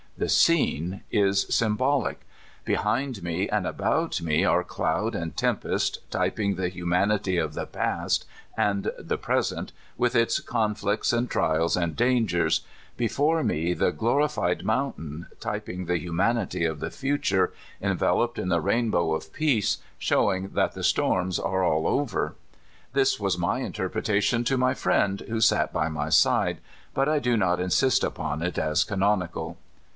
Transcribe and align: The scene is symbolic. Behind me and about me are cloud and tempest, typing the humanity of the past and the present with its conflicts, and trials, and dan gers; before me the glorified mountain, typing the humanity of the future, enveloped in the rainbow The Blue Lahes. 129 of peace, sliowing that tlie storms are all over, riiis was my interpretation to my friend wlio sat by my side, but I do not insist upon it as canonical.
The 0.17 0.29
scene 0.29 1.01
is 1.11 1.47
symbolic. 1.49 2.21
Behind 2.65 3.23
me 3.23 3.47
and 3.49 3.65
about 3.67 4.21
me 4.21 4.43
are 4.45 4.63
cloud 4.63 5.15
and 5.15 5.35
tempest, 5.37 5.99
typing 6.11 6.55
the 6.55 6.69
humanity 6.69 7.37
of 7.37 7.53
the 7.53 7.65
past 7.65 8.25
and 8.57 8.91
the 8.99 9.17
present 9.17 9.71
with 9.97 10.15
its 10.15 10.39
conflicts, 10.39 11.13
and 11.13 11.29
trials, 11.29 11.75
and 11.77 11.95
dan 11.95 12.27
gers; 12.27 12.61
before 12.97 13.43
me 13.43 13.73
the 13.73 13.91
glorified 13.91 14.63
mountain, 14.65 15.25
typing 15.39 15.85
the 15.85 15.99
humanity 15.99 16.65
of 16.65 16.79
the 16.79 16.91
future, 16.91 17.51
enveloped 17.81 18.37
in 18.37 18.49
the 18.49 18.59
rainbow 18.61 19.03
The 19.17 19.25
Blue 19.25 19.25
Lahes. 19.47 19.77
129 20.07 20.51
of 20.51 20.51
peace, 20.51 20.51
sliowing 20.51 20.53
that 20.53 20.75
tlie 20.75 20.83
storms 20.85 21.39
are 21.39 21.63
all 21.63 21.87
over, 21.87 22.35
riiis 22.95 23.19
was 23.19 23.37
my 23.37 23.59
interpretation 23.59 24.43
to 24.45 24.57
my 24.57 24.73
friend 24.75 25.23
wlio 25.27 25.41
sat 25.41 25.71
by 25.71 25.89
my 25.89 26.09
side, 26.09 26.57
but 26.93 27.07
I 27.09 27.19
do 27.19 27.37
not 27.37 27.59
insist 27.59 28.03
upon 28.03 28.41
it 28.41 28.57
as 28.57 28.83
canonical. 28.83 29.57